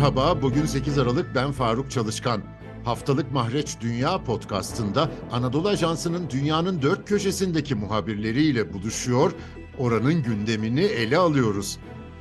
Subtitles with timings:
[0.00, 2.42] Merhaba, bugün 8 Aralık ben Faruk Çalışkan.
[2.84, 9.32] Haftalık Mahreç Dünya podcastında Anadolu Ajansı'nın dünyanın dört köşesindeki muhabirleriyle buluşuyor,
[9.78, 11.78] oranın gündemini ele alıyoruz.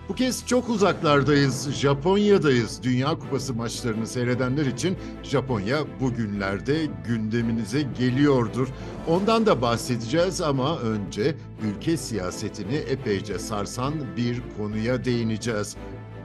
[0.09, 2.83] Bu kez çok uzaklardayız, Japonya'dayız.
[2.83, 8.67] Dünya Kupası maçlarını seyredenler için Japonya bugünlerde gündeminize geliyordur.
[9.07, 15.75] Ondan da bahsedeceğiz ama önce ülke siyasetini epeyce sarsan bir konuya değineceğiz.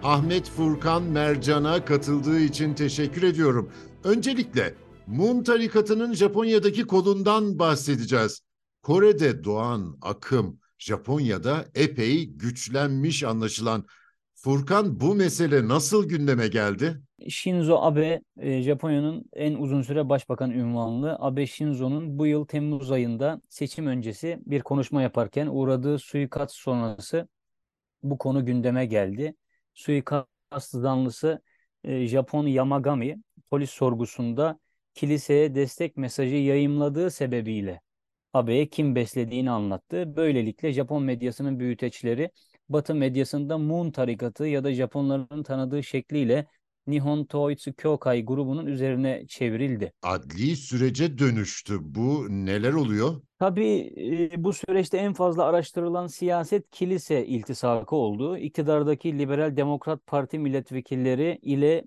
[0.04, 3.72] Ahmet Furkan Mercan'a katıldığı için teşekkür ediyorum.
[4.04, 4.74] Öncelikle
[5.06, 8.40] Moon tarikatının Japonya'daki kolundan bahsedeceğiz.
[8.82, 13.84] Kore'de doğan akım Japonya'da epey güçlenmiş anlaşılan.
[14.34, 17.00] Furkan bu mesele nasıl gündeme geldi?
[17.28, 23.40] Shinzo Abe, e, Japonya'nın en uzun süre başbakan ünvanlı Abe Shinzo'nun bu yıl Temmuz ayında
[23.48, 27.28] seçim öncesi bir konuşma yaparken uğradığı suikast sonrası
[28.02, 29.34] bu konu gündeme geldi.
[29.74, 30.28] Suikast
[30.70, 31.42] zanlısı
[31.84, 33.16] e, Japon Yamagami
[33.50, 34.58] polis sorgusunda
[34.94, 37.80] kiliseye destek mesajı yayımladığı sebebiyle
[38.32, 40.16] Abe'ye kim beslediğini anlattı.
[40.16, 42.30] Böylelikle Japon medyasının büyüteçleri
[42.68, 46.46] Batı medyasında Moon tarikatı ya da Japonların tanıdığı şekliyle
[46.86, 49.92] Nihon Toitsu Kyokai grubunun üzerine çevrildi.
[50.02, 51.78] Adli sürece dönüştü.
[51.80, 53.20] Bu neler oluyor?
[53.38, 53.92] Tabii
[54.32, 58.36] e, bu süreçte en fazla araştırılan siyaset kilise iltisakı oldu.
[58.36, 61.84] İktidardaki Liberal Demokrat Parti milletvekilleri ile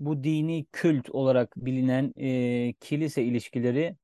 [0.00, 3.96] bu dini kült olarak bilinen e, kilise ilişkileri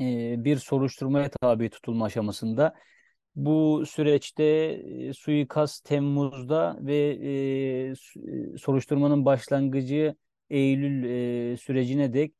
[0.00, 2.74] e, bir soruşturmaya tabi tutulma aşamasında.
[3.36, 10.14] Bu süreçte e, suikast Temmuz'da ve e, soruşturmanın başlangıcı
[10.50, 11.04] Eylül
[11.52, 12.32] e, sürecine dek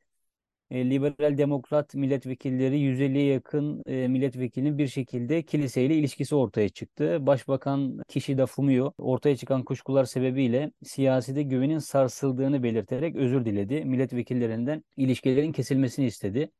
[0.70, 7.26] e, liberal demokrat milletvekilleri 150'ye yakın e, milletvekilinin bir şekilde kiliseyle ilişkisi ortaya çıktı.
[7.26, 13.84] Başbakan Kishida Fumio ortaya çıkan kuşkular sebebiyle siyasete güvenin sarsıldığını belirterek özür diledi.
[13.84, 16.50] Milletvekillerinden ilişkilerin kesilmesini istedi.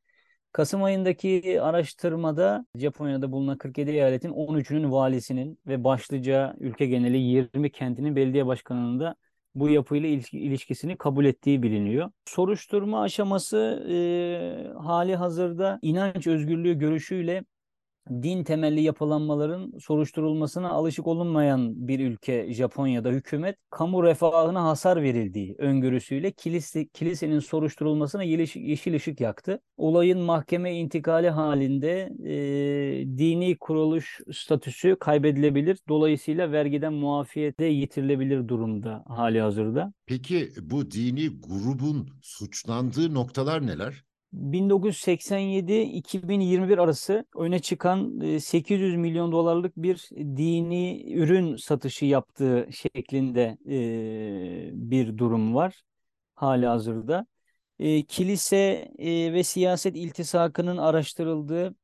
[0.58, 8.16] Kasım ayındaki araştırmada Japonya'da bulunan 47 eyaletin 13'ünün valisinin ve başlıca ülke geneli 20 kentinin
[8.16, 9.16] belediye başkanının da
[9.54, 12.10] bu yapıyla ilişkisini kabul ettiği biliniyor.
[12.24, 17.44] Soruşturma aşaması e, hali hazırda inanç özgürlüğü görüşüyle
[18.10, 26.30] din temelli yapılanmaların soruşturulmasına alışık olunmayan bir ülke Japonya'da hükümet kamu refahına hasar verildiği öngörüsüyle
[26.30, 29.60] kilise, kilisenin soruşturulmasına yeşil ışık yaktı.
[29.76, 35.78] Olayın mahkeme intikali halinde e, dini kuruluş statüsü kaybedilebilir.
[35.88, 39.92] Dolayısıyla vergiden muafiyete yitirilebilir durumda hali hazırda.
[40.06, 44.07] Peki bu dini grubun suçlandığı noktalar neler?
[44.34, 53.58] 1987-2021 arası öne çıkan 800 milyon dolarlık bir dini ürün satışı yaptığı şeklinde
[54.72, 55.82] bir durum var
[56.34, 57.26] hali hazırda.
[58.08, 58.88] Kilise
[59.32, 61.74] ve siyaset iltisakının araştırıldığı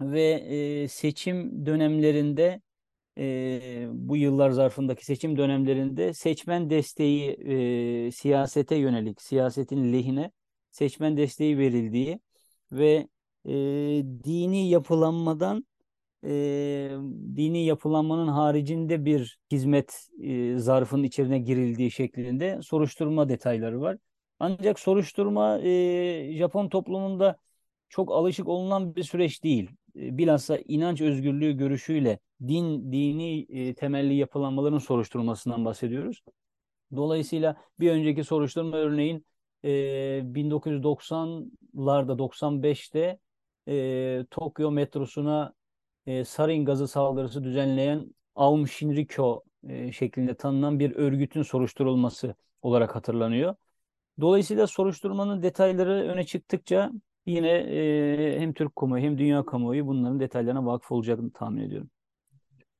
[0.00, 2.60] ve seçim dönemlerinde
[3.92, 7.38] bu yıllar zarfındaki seçim dönemlerinde seçmen desteği
[8.12, 10.30] siyasete yönelik, siyasetin lehine
[10.72, 12.20] seçmen desteği verildiği
[12.72, 13.08] ve
[13.46, 13.52] e,
[14.24, 15.66] dini yapılanmadan
[16.24, 16.30] e,
[17.36, 23.98] dini yapılanmanın haricinde bir hizmet e, zarfının içine girildiği şeklinde soruşturma detayları var.
[24.38, 27.36] Ancak soruşturma e, Japon toplumunda
[27.88, 29.70] çok alışık olunan bir süreç değil.
[29.96, 32.18] E, bilhassa inanç özgürlüğü görüşüyle
[32.48, 36.22] din dini e, temelli yapılanmaların soruşturulmasından bahsediyoruz.
[36.96, 39.26] Dolayısıyla bir önceki soruşturma örneğin
[39.64, 39.68] e,
[40.34, 43.18] 1990'larda 95'te
[43.68, 45.54] e, Tokyo metrosuna
[46.06, 53.54] e, sarin gazı saldırısı düzenleyen Aum Shinrikyo e, şeklinde tanınan bir örgütün soruşturulması olarak hatırlanıyor.
[54.20, 56.92] Dolayısıyla soruşturmanın detayları öne çıktıkça
[57.26, 61.90] yine e, hem Türk kamuoyu hem dünya kamuoyu bunların detaylarına vakıf olacağını tahmin ediyorum.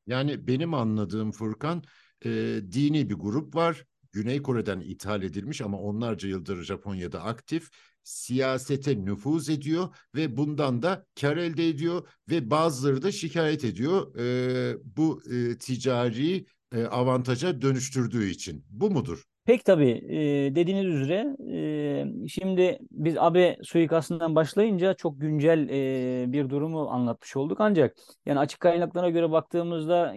[0.06, 1.82] Yani benim anladığım Furkan
[2.24, 2.30] e,
[2.72, 7.68] dini bir grup var Güney Kore'den ithal edilmiş ama onlarca yıldır Japonya'da aktif
[8.02, 14.76] siyasete nüfuz ediyor ve bundan da kar elde ediyor ve bazıları da şikayet ediyor e,
[14.84, 18.64] bu e, ticari e, avantaja dönüştürdüğü için.
[18.70, 19.24] Bu mudur?
[19.44, 26.48] Pek tabii e, dediğiniz üzere e, şimdi biz AB suikastından başlayınca çok güncel e, bir
[26.48, 27.60] durumu anlatmış olduk.
[27.60, 30.14] Ancak yani açık kaynaklara göre baktığımızda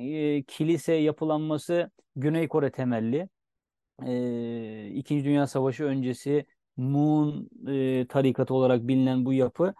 [0.47, 3.29] kilise yapılanması Güney Kore temelli
[4.05, 6.45] e, İkinci Dünya Savaşı öncesi
[6.77, 9.73] Moon e, tarikatı olarak bilinen bu yapı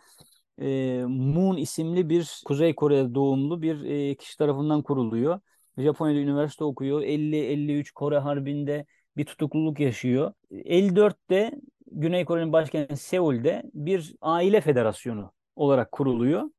[0.62, 5.39] e, Moon isimli bir Kuzey Kore doğumlu bir e, kişi tarafından kuruluyor.
[5.77, 7.01] Japonya'da üniversite okuyor.
[7.01, 8.85] 50-53 Kore Harbi'nde
[9.17, 10.33] bir tutukluluk yaşıyor.
[10.51, 11.51] 54'te
[11.91, 16.50] Güney Kore'nin başkenti Seul'de bir aile federasyonu olarak kuruluyor.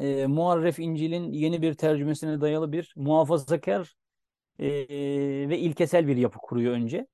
[0.00, 3.94] E, Muharref İncil'in yeni bir tercümesine dayalı bir muhafazakar
[4.58, 4.68] e,
[5.48, 7.06] ve ilkesel bir yapı kuruyor önce.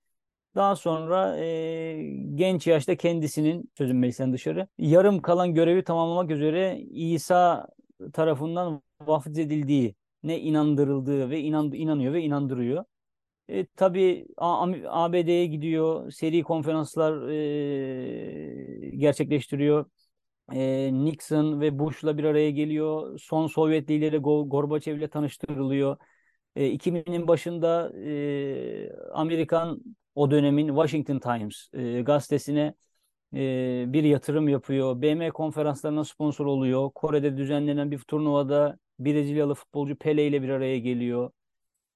[0.55, 2.03] Daha sonra e,
[2.35, 7.69] genç yaşta kendisinin sözün meclisten dışarı yarım kalan görevi tamamlamak üzere İsa
[8.13, 12.85] tarafından vaftiz edildiği ne inandırıldığı ve inan, inanıyor ve inandırıyor.
[13.49, 19.87] E, tabii ABD'ye gidiyor, seri konferanslar e, gerçekleştiriyor.
[20.53, 23.19] E, Nixon ve Bush'la bir araya geliyor.
[23.19, 25.97] Son Sovyet lideri Gorbachev ile tanıştırılıyor.
[26.57, 29.81] E, 2000'in başında e, Amerikan
[30.15, 32.75] o dönemin Washington Times e, gazetesine
[33.35, 35.03] e, bir yatırım yapıyor.
[35.03, 36.91] BM konferanslarına sponsor oluyor.
[36.95, 41.31] Kore'de düzenlenen bir turnuvada Brezilyalı futbolcu Pele ile bir araya geliyor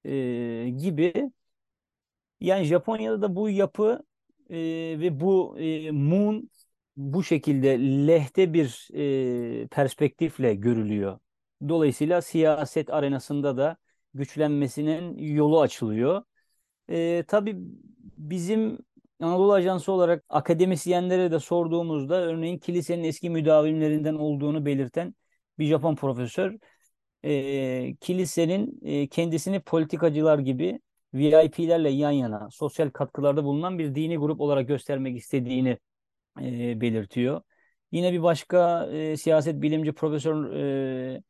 [0.05, 1.31] e, gibi.
[2.41, 4.03] Yani Japonya'da da bu yapı
[4.51, 4.57] e,
[5.01, 6.51] ve bu e, Moon
[6.97, 8.89] bu şekilde lehte bir
[9.63, 11.19] e, perspektifle görülüyor.
[11.69, 13.77] Dolayısıyla siyaset arenasında da
[14.15, 16.23] güçlenmesinin yolu açılıyor.
[16.91, 17.57] E, tabii
[18.19, 18.79] bizim
[19.21, 25.15] Anadolu Ajansı olarak akademisyenlere de sorduğumuzda örneğin kilisenin eski müdavimlerinden olduğunu belirten
[25.59, 26.57] bir Japon profesör
[27.25, 30.81] e, kilisenin e, kendisini politikacılar gibi
[31.15, 35.79] VIP'lerle yan yana sosyal katkılarda bulunan bir dini grup olarak göstermek istediğini
[36.41, 37.43] e, belirtiyor.
[37.93, 41.23] Yine bir başka e, siyaset bilimci profesör e,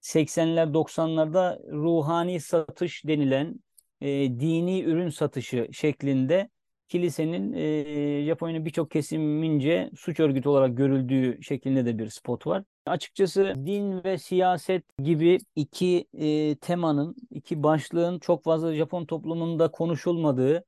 [0.00, 3.60] 80'ler 90'larda ruhani satış denilen
[4.00, 4.08] e,
[4.40, 6.50] dini ürün satışı şeklinde
[6.88, 12.64] kilisenin e, Japonya'nın birçok kesimince suç örgütü olarak görüldüğü şeklinde de bir spot var.
[12.86, 20.64] Açıkçası din ve siyaset gibi iki e, temanın, iki başlığın çok fazla Japon toplumunda konuşulmadığı,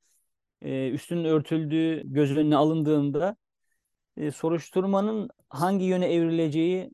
[0.63, 3.37] e, üstünün örtüldüğü göz önüne alındığında
[4.17, 6.91] e, soruşturmanın hangi yöne evrileceği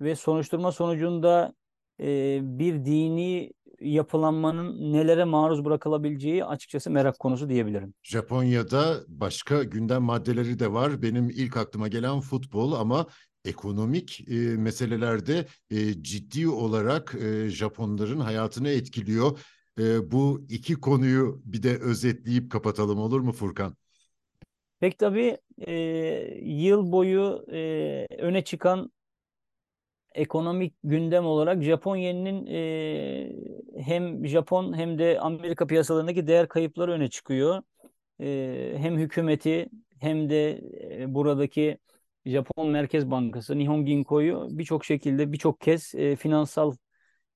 [0.00, 1.54] ve soruşturma sonucunda
[2.00, 7.94] e, bir dini yapılanmanın nelere maruz bırakılabileceği açıkçası merak konusu diyebilirim.
[8.02, 11.02] Japonya'da başka gündem maddeleri de var.
[11.02, 13.06] Benim ilk aklıma gelen futbol ama
[13.44, 19.38] ekonomik e, meselelerde e, ciddi olarak e, Japonların hayatını etkiliyor.
[19.78, 23.76] E, bu iki konuyu bir de özetleyip kapatalım olur mu Furkan?
[24.80, 25.74] Pek tabii e,
[26.42, 28.90] yıl boyu e, öne çıkan
[30.14, 37.10] ekonomik gündem olarak Japon yeninin e, hem Japon hem de Amerika piyasalarındaki değer kayıpları öne
[37.10, 37.62] çıkıyor.
[38.20, 39.68] E, hem hükümeti
[40.00, 40.60] hem de
[40.90, 41.78] e, buradaki
[42.26, 46.72] Japon Merkez Bankası Nihon Ginko'yu birçok şekilde birçok kez e, finansal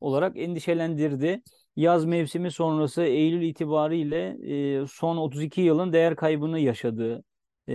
[0.01, 1.43] olarak endişelendirdi.
[1.77, 4.37] Yaz mevsimi sonrası Eylül itibariyle
[4.83, 7.25] e, son 32 yılın değer kaybını yaşadı.
[7.69, 7.75] E,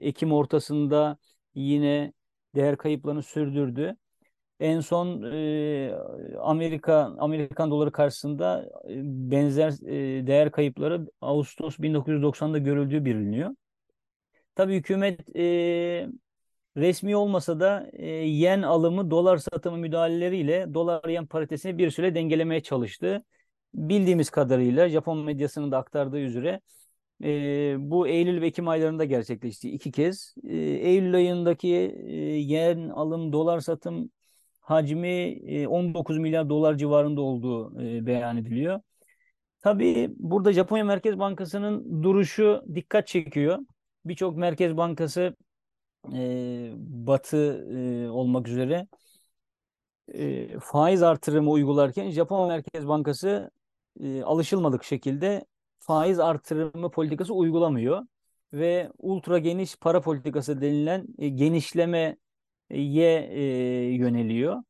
[0.00, 1.18] Ekim ortasında
[1.54, 2.12] yine
[2.54, 3.96] değer kayıplarını sürdürdü.
[4.60, 5.92] En son e,
[6.40, 8.94] Amerika Amerikan doları karşısında e,
[9.30, 13.50] benzer e, değer kayıpları Ağustos 1990'da görüldüğü biliniyor.
[14.54, 15.42] Tabii hükümet e,
[16.76, 22.62] resmi olmasa da e, yen alımı dolar satımı müdahaleleriyle dolar yen paritesini bir süre dengelemeye
[22.62, 23.24] çalıştı.
[23.74, 26.60] Bildiğimiz kadarıyla Japon medyasının da aktardığı üzere
[27.24, 30.34] e, bu Eylül ve Ekim aylarında gerçekleşti iki kez.
[30.44, 31.68] E, Eylül ayındaki
[32.06, 34.10] e, yen alım dolar satım
[34.60, 38.80] hacmi e, 19 milyar dolar civarında olduğu e, beyan ediliyor.
[39.62, 43.58] Tabii burada Japonya Merkez Bankası'nın duruşu dikkat çekiyor.
[44.04, 45.36] Birçok Merkez Bankası
[46.14, 48.86] e, Batı e, olmak üzere
[50.14, 53.50] e, faiz artırımı uygularken Japon Merkez Bankası
[54.00, 55.44] e, alışılmadık şekilde
[55.80, 58.06] faiz artırımı politikası uygulamıyor
[58.52, 62.16] ve ultra geniş para politikası denilen e, genişlemeye
[62.70, 63.42] e,
[63.94, 64.62] yöneliyor.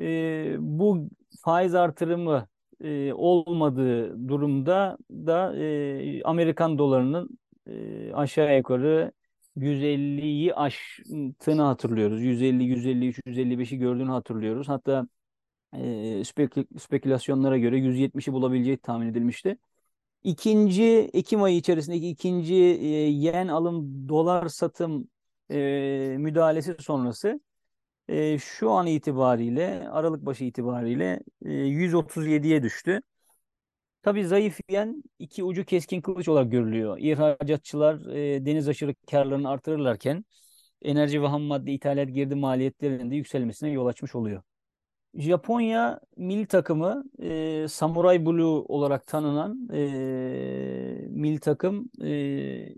[0.00, 1.08] E, bu
[1.40, 2.48] faiz artırımı
[2.84, 9.12] e, olmadığı durumda da e, Amerikan dolarının e, aşağı yukarı
[9.56, 12.22] 150'yi aştığını hatırlıyoruz.
[12.22, 14.68] 150, 153, 155'i gördüğünü hatırlıyoruz.
[14.68, 15.06] Hatta
[15.76, 16.24] e,
[16.78, 19.58] spekülasyonlara göre 170'i bulabileceği tahmin edilmişti.
[20.24, 25.08] İkinci Ekim ayı içerisindeki ikinci e, yen alım dolar satım
[25.50, 25.56] e,
[26.18, 27.40] müdahalesi sonrası
[28.08, 33.00] e, şu an itibariyle Aralık başı itibariyle e, 137'ye düştü.
[34.02, 36.98] Tabii zayıf yen iki ucu keskin kılıç olarak görülüyor.
[36.98, 40.24] İhracatçılar e, deniz aşırı karlarını artırırlarken
[40.82, 44.42] enerji ve ham madde ithalat girdi maliyetlerinin de yükselmesine yol açmış oluyor.
[45.18, 52.74] Japonya milli takımı e, Samurai Blue olarak tanınan e, milli takım e,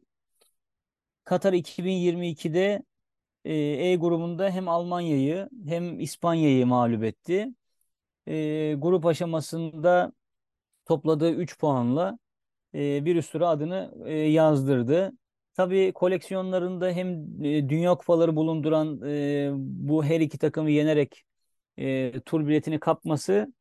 [1.25, 2.83] Katar 2022'de
[3.45, 7.49] e, E grubunda hem Almanya'yı hem İspanya'yı mağlup etti.
[8.29, 10.13] E, grup aşamasında
[10.87, 12.19] topladığı 3 puanla
[12.75, 15.13] e, bir üst tura adını e, yazdırdı.
[15.55, 17.09] Tabii koleksiyonlarında hem
[17.45, 21.25] e, Dünya Kupaları bulunduran e, bu her iki takımı yenerek
[21.79, 23.53] e, tur biletini kapması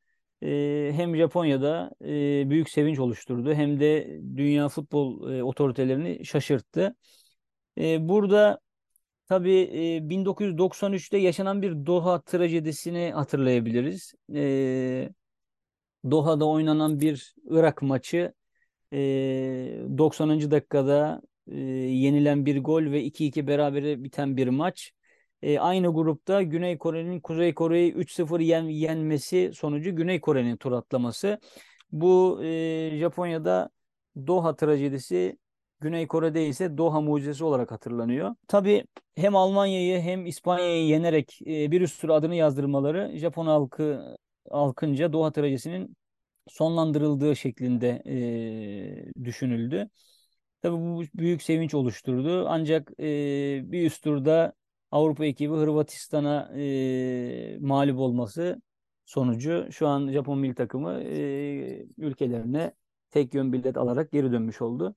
[0.43, 6.95] e, hem Japonya'da e, büyük sevinç oluşturdu hem de dünya futbol e, otoritelerini şaşırttı.
[7.79, 8.59] E, burada
[9.27, 14.13] tabii e, 1993'te yaşanan bir Doha trajedisini hatırlayabiliriz.
[14.35, 15.09] E,
[16.11, 18.33] Doha'da oynanan bir Irak maçı
[18.93, 18.97] e,
[19.97, 20.51] 90.
[20.51, 24.91] dakikada e, yenilen bir gol ve 2-2 berabere biten bir maç.
[25.41, 31.39] E, aynı grupta Güney Kore'nin Kuzey Kore'yi 3-0 yen, yenmesi sonucu Güney Kore'nin tur atlaması.
[31.91, 33.69] Bu e, Japonya'da
[34.27, 35.37] Doha trajedisi,
[35.79, 38.35] Güney Kore'de ise Doha mucizesi olarak hatırlanıyor.
[38.47, 44.15] Tabii hem Almanya'yı hem İspanya'yı yenerek e, bir üst tur adını yazdırmaları Japon halkı
[44.51, 45.95] halkınca Doha trajedisinin
[46.47, 49.89] sonlandırıldığı şeklinde e, düşünüldü.
[50.61, 52.45] Tabii bu büyük sevinç oluşturdu.
[52.49, 53.05] Ancak e,
[53.71, 54.53] bir üst turda
[54.91, 58.61] Avrupa ekibi Hırvatistan'a e, mağlup olması
[59.05, 62.73] sonucu şu an Japon milli takımı e, ülkelerine
[63.11, 64.95] tek yön bilet alarak geri dönmüş oldu.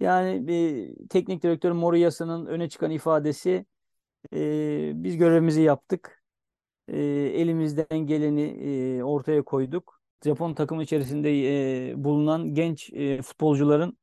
[0.00, 3.66] Yani bir teknik direktör Moriyasa'nın öne çıkan ifadesi
[4.34, 6.22] e, biz görevimizi yaptık.
[6.88, 6.98] E,
[7.34, 10.00] elimizden geleni e, ortaya koyduk.
[10.24, 11.30] Japon takımı içerisinde
[11.90, 13.98] e, bulunan genç e, futbolcuların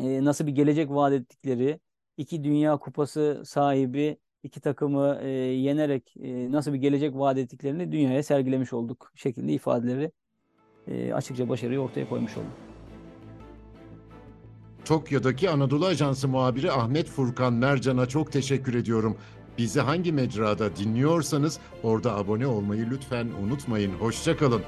[0.00, 1.80] e, nasıl bir gelecek vaat ettikleri,
[2.16, 8.22] iki Dünya Kupası sahibi iki takımı e, yenerek e, nasıl bir gelecek vaat ettiklerini dünyaya
[8.22, 10.12] sergilemiş olduk şeklinde ifadeleri
[10.88, 12.50] e, açıkça başarıyı ortaya koymuş olduk.
[14.84, 19.16] Tokyo'daki Anadolu Ajansı muhabiri Ahmet Furkan Mercan'a çok teşekkür ediyorum.
[19.58, 23.92] Bizi hangi mecrada dinliyorsanız orada abone olmayı lütfen unutmayın.
[23.92, 24.62] Hoşçakalın.